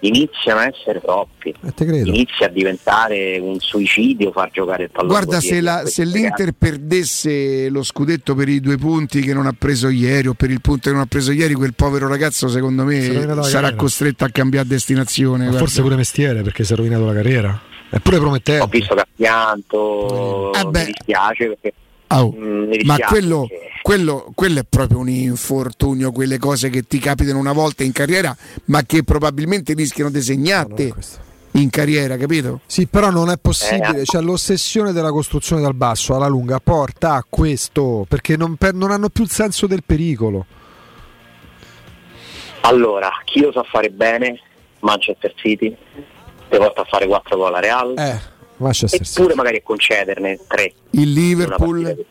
[0.00, 1.54] iniziano a essere troppi.
[1.62, 1.72] Eh,
[2.04, 5.12] Inizia a diventare un suicidio far giocare il pallone.
[5.12, 9.54] Guarda, se, la, se l'Inter perdesse lo scudetto per i due punti che non ha
[9.56, 12.84] preso ieri o per il punto che non ha preso ieri, quel povero ragazzo secondo
[12.84, 13.74] me sarà carriera.
[13.74, 15.50] costretto a cambiare destinazione.
[15.52, 17.72] forse pure mestiere perché si è rovinato la carriera.
[17.96, 18.62] Eppure promettente.
[18.62, 21.74] Ho visto che ha pianto, eh mi dispiace perché
[22.08, 22.32] Oh,
[22.84, 23.48] ma quello,
[23.82, 28.36] quello, quello, è proprio un infortunio, quelle cose che ti capitano una volta in carriera,
[28.66, 32.60] ma che probabilmente rischiano di segnarti no, in carriera, capito?
[32.66, 37.14] Sì, però non è possibile, eh, cioè l'ossessione della costruzione dal basso alla lunga porta
[37.14, 40.46] a questo, perché non, per, non hanno più il senso del pericolo.
[42.60, 44.38] Allora, chi lo sa fare bene?
[44.80, 45.74] Manchester City,
[46.48, 47.94] ti porta a fare 4 gol a Real.
[47.98, 48.32] Eh
[48.90, 50.72] eppure magari a concederne tre.
[50.90, 52.06] Il Liverpool?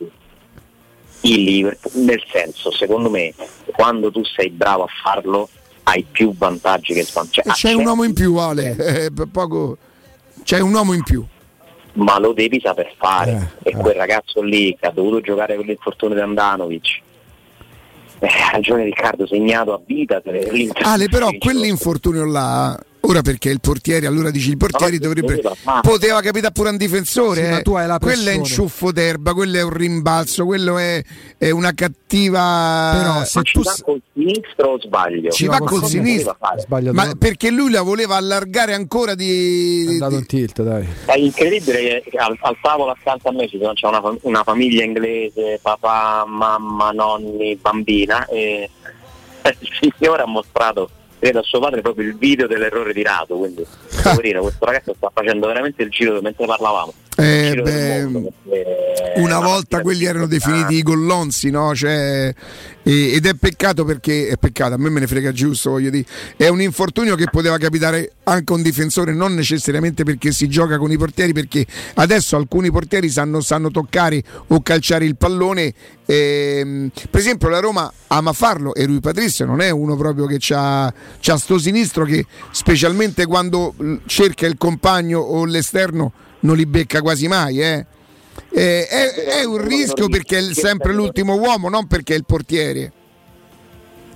[1.22, 3.34] Il Liverpool, nel senso, secondo me,
[3.72, 5.48] quando tu sei bravo a farlo,
[5.84, 7.50] hai più vantaggi che svantaggi.
[7.50, 9.78] Cioè, c'è un uomo in più, Ale, eh, poco...
[10.44, 11.26] c'è un uomo in più.
[11.94, 13.52] Ma lo devi saper fare.
[13.64, 17.02] Eh, e quel ragazzo lì che ha dovuto giocare con l'infortunio di Andanovic,
[18.20, 20.22] eh, ha ragione Riccardo, segnato a vita.
[20.82, 25.42] Ale, però quell'infortunio là Ora perché il portiere, allora dici il portiere dovrebbe.
[25.82, 27.44] Poteva capitare pure un difensore.
[27.44, 27.62] Sì, eh.
[27.62, 31.04] tu hai la quello è un ciuffo d'erba, quello è un rimbalzo, quello è,
[31.38, 32.94] è una cattiva.
[32.96, 33.62] Però se tu.
[33.62, 35.32] Ci va col sinistro o sbaglio?
[35.32, 36.38] Ci va col sinistro.
[36.94, 39.86] Ma perché lui la voleva allargare ancora di.
[39.86, 40.88] È andato in tilt, dai.
[41.06, 46.24] È incredibile che al, al tavolo accanto a me c'è una, una famiglia inglese, papà,
[46.26, 48.26] mamma, nonni, bambina.
[48.28, 48.70] E
[49.60, 50.90] il signore ha mostrato
[51.24, 53.66] credo a suo padre proprio il video dell'errore di Rato, quindi
[54.04, 56.94] poverino, questo ragazzo sta facendo veramente il giro mentre parlavamo.
[57.16, 58.34] Eh, beh, mondo,
[59.18, 61.76] una volta quelli erano definiti i gollonzi, no?
[61.76, 62.34] Cioè,
[62.82, 66.06] ed è peccato perché è peccato, a me me ne frega giusto, voglio dire.
[66.36, 70.78] È un infortunio che poteva capitare anche a un difensore, non necessariamente perché si gioca
[70.78, 75.74] con i portieri, perché adesso alcuni portieri sanno, sanno toccare o calciare il pallone.
[76.06, 80.40] Ehm, per esempio, la Roma ama farlo e Rui Patrizio non è uno proprio che
[80.56, 80.92] ha
[81.38, 83.76] sto sinistro che, specialmente quando
[84.08, 86.12] cerca il compagno o l'esterno
[86.44, 87.62] non li becca quasi mai.
[87.62, 87.86] Eh.
[88.52, 92.92] Eh, è, è, un rischio perché è sempre l'ultimo uomo, non perché è il portiere.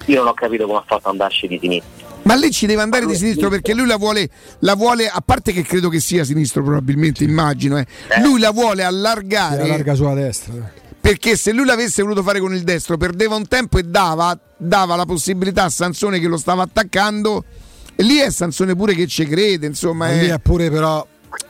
[0.06, 2.06] Io non ho capito come ha fatto andarci di sinistra.
[2.24, 5.54] Ma lei ci deve andare di sinistro perché lui la vuole, la vuole, a parte
[5.54, 7.86] che credo che sia sinistro probabilmente, immagino, eh.
[8.10, 8.22] Eh.
[8.22, 9.64] lui la vuole allargare.
[9.64, 10.72] Si allarga sulla destra.
[11.00, 14.96] Perché se lui l'avesse voluto fare con il destro perdeva un tempo e dava, dava
[14.96, 17.46] la possibilità a Sansone che lo stava attaccando.
[17.96, 20.12] E lì è Sansone pure che ci crede, insomma.
[20.12, 21.06] Lì è pure però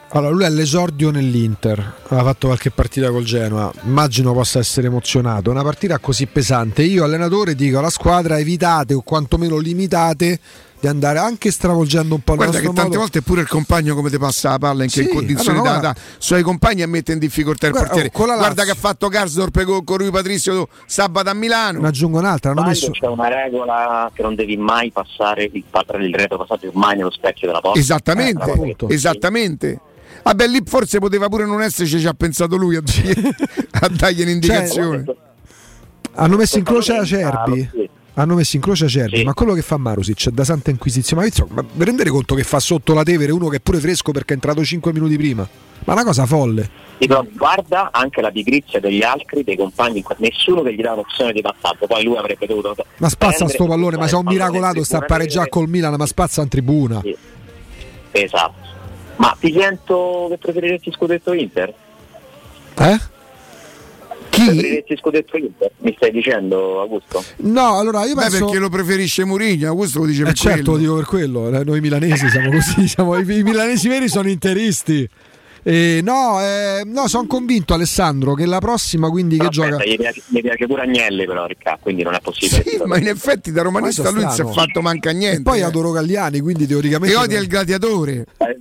[0.09, 5.51] allora, lui è all'esordio nell'Inter, ha fatto qualche partita col Genoa, immagino possa essere emozionato.
[5.51, 10.39] Una partita così pesante, io allenatore dico alla squadra evitate o quantomeno limitate
[10.79, 12.99] di andare anche stravolgendo un po' il Guarda che tante modo.
[12.99, 15.79] volte pure il compagno come ti passa la palla in che sì, condizioni allora, da,
[15.79, 18.11] da, suoi compagni a mettere in difficoltà il guarda, portiere.
[18.13, 21.81] Oh, Guarda che ha fatto Garsdorp con, con Rui Patrizio sabato a Milano.
[21.81, 22.91] Ne aggiungo un'altra, hanno messo...
[22.91, 27.47] c'è una regola che non devi mai passare il, il retro passaggio mai nello specchio
[27.47, 27.79] della porta.
[27.79, 29.81] Esattamente, eh, esattamente.
[30.27, 32.81] Vabbè, lì forse poteva pure non esserci, ci ha pensato lui a,
[33.81, 35.03] a dargli un'indicazione.
[35.05, 35.15] Cioè,
[36.15, 37.89] hanno messo in croce Acerbi.
[38.15, 39.23] Hanno messo in croce Acerbi, sì.
[39.23, 42.43] ma quello che fa Marusic da Santa Inquisizione, ma, insomma, ma vi rendete conto che
[42.43, 45.47] fa sotto la Tevere uno che è pure fresco perché è entrato 5 minuti prima?
[45.85, 46.69] Ma una cosa folle.
[46.99, 51.41] Sì, guarda anche la pigrizia degli altri, dei compagni, nessuno che gli dà un'opzione di
[51.41, 52.75] passaggio, poi lui avrebbe dovuto.
[52.97, 56.41] Ma spazza sto pallone, ma c'è un miracolato, sta a pareggiare col Milan, ma spazza
[56.41, 56.99] in tribuna.
[57.01, 57.15] Sì.
[58.11, 58.66] Esatto.
[59.17, 61.73] Ma ti sento che preferiresti scudetto Inter?
[62.79, 62.99] Eh?
[64.29, 64.95] Chi Sì.
[64.97, 67.23] scudetto Inter, mi stai dicendo Augusto?
[67.37, 68.37] No, allora io penso...
[68.37, 70.71] Beh, perché lo preferisce Mourinho, Augusto lo dice per eh certo, quello.
[70.71, 71.59] lo dico per quello.
[71.59, 75.09] Eh, noi milanesi siamo così, siamo, i, milanesi veri sono interisti.
[75.63, 79.89] Eh, no, eh, no sono convinto Alessandro che la prossima quindi Però che aspetta, gioca...
[79.89, 82.63] Mi piace, mi piace pure Agnelli però Riccardo, quindi non è possibile.
[82.63, 85.39] Sì, ma in effetti da romanista lui non si è fatto manca niente.
[85.39, 85.63] E poi eh.
[85.63, 87.15] adoro Galliani, quindi teoricamente...
[87.15, 88.25] E odia il gladiatore.
[88.37, 88.57] Eh,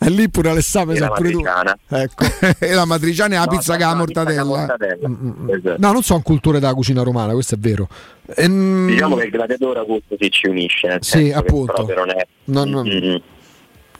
[0.00, 1.40] E lì pure Alessandro la sa pure tu.
[1.40, 1.78] matriciana.
[1.88, 2.24] Ecco.
[2.64, 5.08] e la matriciana è la No, pizza con la no, pizza con la mortadella.
[5.08, 5.56] mortadella.
[5.56, 5.76] Esatto.
[5.86, 7.88] No, non sono culture della cucina romana, questo è vero.
[8.36, 11.84] Ehm, Diciamo che il gladiatore Augusto si ci unisce, Sì, che appunto.
[11.96, 12.26] non è...
[12.44, 12.84] No, no.
[12.84, 13.16] Mm, mm.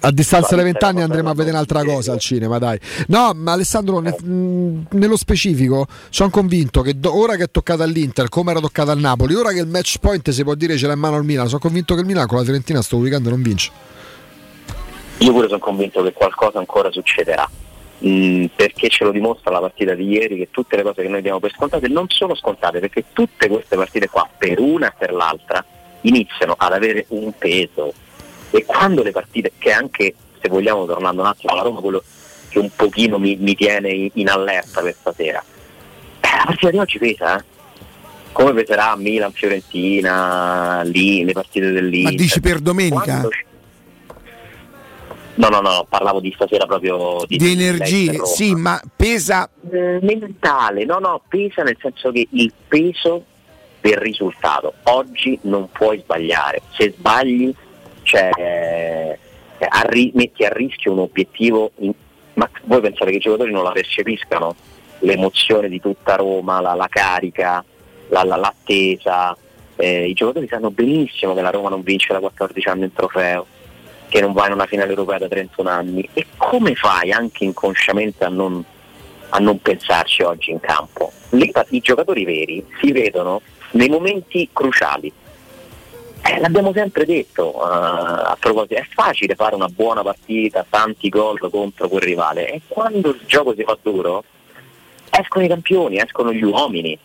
[0.01, 2.79] A distanza di vent'anni andremo a vedere un'altra non cosa al cinema, dai.
[3.09, 7.83] No, ma Alessandro, ne- mh, nello specifico, sono convinto che do- ora che è toccata
[7.83, 10.87] all'Inter, come era toccata al Napoli, ora che il match point si può dire ce
[10.87, 13.27] l'ha in mano al Milan, sono convinto che il Milan con la Fiorentina sto weekend
[13.27, 13.73] non vince.
[15.19, 17.49] Io pure sono convinto che qualcosa ancora succederà.
[18.07, 21.21] Mm, perché ce lo dimostra la partita di ieri che tutte le cose che noi
[21.21, 25.13] diamo per scontate non sono scontate perché tutte queste partite qua per una e per
[25.13, 25.65] l'altra
[26.03, 27.93] iniziano ad avere un peso
[28.53, 32.01] e quando le partite che anche se vogliamo tornando un attimo alla Roma quello
[32.49, 35.43] che un pochino mi, mi tiene in, in allerta per stasera
[36.21, 37.45] eh, la partita di oggi pesa eh?
[38.31, 43.03] come peserà Milan, Fiorentina lì, le partite dell'Inter Ma dici per domenica?
[43.03, 43.31] quando-
[45.39, 50.85] No, no, no, parlavo di stasera proprio di, Di energie, sì, ma pesa Eh, mentale,
[50.85, 53.25] no, no, pesa nel senso che il peso
[53.81, 54.75] del risultato.
[54.85, 57.55] Oggi non puoi sbagliare, se sbagli
[58.03, 59.19] cioè, eh,
[59.69, 61.93] arri- metti a rischio un obiettivo, in-
[62.35, 64.57] ma voi pensate che i giocatori non la percepiscano?
[65.01, 67.65] L'emozione di tutta Roma, la, la carica,
[68.09, 69.37] la- la- l'attesa.
[69.77, 73.47] Eh, I giocatori sanno benissimo che la Roma non vince da 14 anni il trofeo,
[74.09, 76.09] che non va in una finale europea da 31 anni.
[76.13, 78.65] E come fai anche inconsciamente a non,
[79.31, 81.13] a non pensarci oggi in campo?
[81.53, 83.43] Pa- I giocatori veri si vedono
[83.73, 85.13] nei momenti cruciali.
[86.21, 91.39] Eh, l'abbiamo sempre detto eh, a proposito, è facile fare una buona partita, tanti gol
[91.51, 94.25] contro quel rivale e quando il gioco si fa duro
[95.11, 96.99] escono i campioni, escono gli uomini.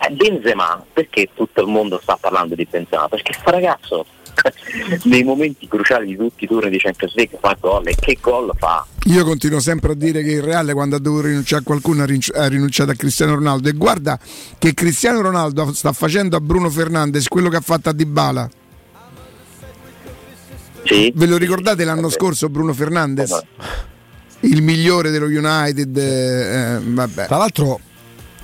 [0.00, 3.08] Eh, Benzema, perché tutto il mondo sta parlando di Benzema?
[3.08, 4.06] Perché sta ragazzo
[5.04, 8.52] nei momenti cruciali di tutti i turni di Champions League fa gol e che gol
[8.56, 8.86] fa?
[9.06, 12.46] Io continuo sempre a dire che il Reale quando ha dovuto rinunciare a qualcuno ha
[12.46, 14.18] rinunciato a Cristiano Ronaldo e guarda
[14.58, 18.48] che Cristiano Ronaldo sta facendo a Bruno Fernandes quello che ha fatto a Dybala.
[20.84, 21.12] Sì?
[21.14, 23.42] Ve lo ricordate l'anno scorso Bruno Fernandes?
[24.40, 27.26] Il migliore dello United, eh, eh, vabbè.
[27.26, 27.80] Tra l'altro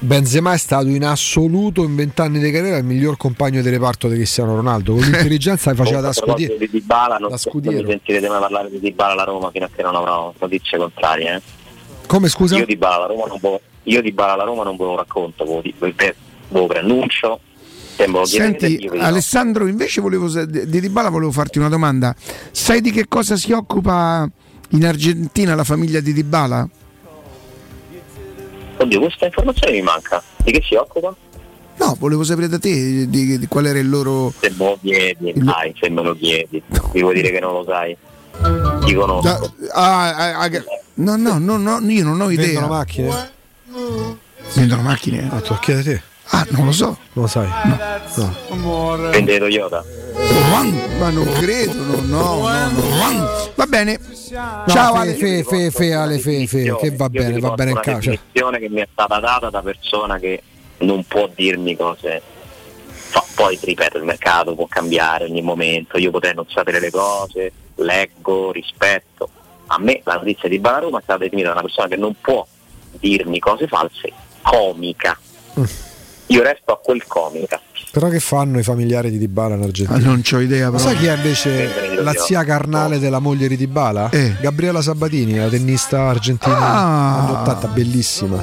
[0.05, 4.17] Benzema è stato in assoluto in vent'anni di carriera il miglior compagno di reparto di
[4.17, 6.57] Cristiano Ronaldo, con l'intelligenza che faceva da scudiero.
[6.57, 7.77] di Dybala, non, da scudiero.
[7.79, 10.79] non mi sentirete mai parlare di Dybala alla Roma fino a che non avrò notizie
[10.79, 11.35] contrarie.
[11.37, 11.43] eh.
[12.07, 12.57] Come scusa?
[12.59, 14.85] Io di Bala alla Roma non ve lo- io di Bala alla Roma non ve
[14.85, 16.15] lo racconto, ve lo, dico, ve
[16.49, 17.41] lo preannuncio.
[18.25, 18.91] Senti.
[18.99, 22.15] Alessandro, invece volevo di Dybala volevo farti una domanda.
[22.51, 24.29] Sai di che cosa si occupa
[24.71, 26.69] in Argentina la famiglia di Dybala?
[28.85, 30.23] Oddio, questa informazione mi manca.
[30.45, 31.15] Di che si occupa?
[31.77, 35.31] No, volevo sapere da te di, di qual era il loro Se me lo chiedi,
[35.31, 36.63] Il- dai, se me lo chiedi.
[36.93, 37.97] Ti vuoi dire che non lo sai?
[38.85, 39.55] Ti conosco.
[39.73, 40.51] Ah, ah, ah,
[40.95, 42.45] no, no, no, no, io non ho idea.
[42.47, 43.31] Vendono macchine?
[44.53, 45.29] Vendono macchine?
[45.33, 46.03] Ah, tu chiedi te?
[46.29, 46.87] Ah, non lo so.
[47.15, 47.49] Non lo sai?
[48.15, 49.11] No.
[49.11, 49.83] Vende Toyota.
[50.99, 53.51] Ma non credo, no, no, no, no.
[53.55, 53.99] Va bene.
[54.31, 55.15] No, Ciao Ale.
[55.15, 58.11] fe, fe, fe, Ale, fe, fe, che va bene, va bene in una casa.
[58.11, 60.43] definizione che mi è stata data da persona che
[60.79, 62.23] non può dirmi cose.
[63.35, 68.53] Poi ripeto, il mercato può cambiare ogni momento, io potrei non sapere le cose, leggo,
[68.53, 69.29] rispetto.
[69.67, 72.47] A me la notizia di Balaroma è stata definita da una persona che non può
[72.93, 74.13] dirmi cose false,
[74.43, 75.19] comica.
[76.29, 77.61] Io resto a quel comica.
[77.93, 79.99] Però che fanno i familiari di Dybala in Ah, Argentina?
[80.05, 80.71] non ho idea.
[80.71, 80.89] Ma Però.
[80.89, 84.11] sai chi è invece la zia carnale della moglie di Dybala?
[84.11, 84.35] Eh.
[84.41, 87.19] Gabriela Sabatini, la tennista argentina Ah.
[87.21, 88.43] anni 80, bellissima.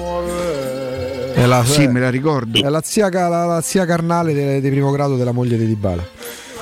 [1.34, 2.64] È la, Sì, me la ricordo.
[2.64, 6.06] è la zia, la- la zia carnale di primo grado della moglie di Dybala.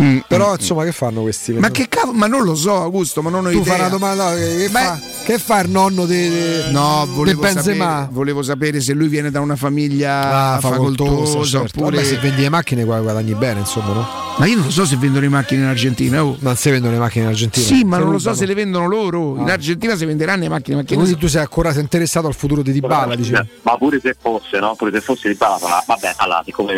[0.02, 1.54] Mm, Però insomma che fanno questi?
[1.54, 2.18] Ma che cavolo?
[2.18, 3.72] Ma non lo so, Augusto, ma non ho tu idea.
[3.74, 4.80] fai una domanda che, che Beh.
[4.80, 6.30] fa, che fa il nonno di,
[6.72, 11.80] No, volevo sapere, volevo sapere se lui viene da una famiglia Ah, facoltosa, certo.
[11.80, 11.98] oppure...
[11.98, 14.08] Vabbè, se vendi le macchine qua guadagni bene, insomma, no?
[14.38, 16.24] Ma io non lo so se vendono le macchine in Argentina.
[16.24, 16.38] oh.
[16.40, 17.66] Non si vendono le macchine in Argentina.
[17.66, 19.36] Sì, ma Si non lo so se le vendono loro.
[19.38, 19.54] In Ah.
[19.54, 21.18] Argentina si venderanno le macchine, ma che ne Quindi so.
[21.20, 23.46] tu sei ancora sei interessato al futuro di Dybala, diciamo.
[23.64, 24.76] Ma pure se fosse, no?
[24.76, 26.74] Pure se fosse di Bala, vabbè, allora, siccome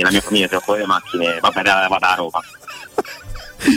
[0.00, 2.40] la mia famiglia si occupa delle macchine, vabbè, vado a Roma.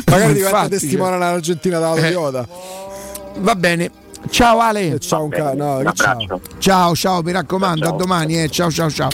[0.10, 2.02] Magari diventa testimone all'Argentina dalla Eh.
[2.14, 2.48] Toyota.
[3.38, 3.92] Va bene.
[4.30, 4.98] Ciao Ale.
[5.00, 6.42] Ciao, un ca- no, Un ciao.
[6.58, 7.94] Ciao, ciao, mi raccomando, Ciao.
[7.94, 8.50] a domani, eh.
[8.50, 9.10] ciao ciao ciao.